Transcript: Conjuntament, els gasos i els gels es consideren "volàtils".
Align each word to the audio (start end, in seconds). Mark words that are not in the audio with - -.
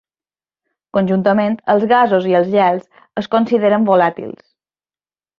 Conjuntament, 0.97 1.57
els 1.73 1.85
gasos 1.91 2.25
i 2.29 2.33
els 2.39 2.49
gels 2.53 2.87
es 3.23 3.27
consideren 3.35 3.85
"volàtils". 3.91 4.41